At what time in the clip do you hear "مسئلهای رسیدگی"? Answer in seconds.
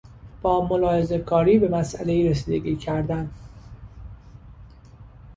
1.67-2.75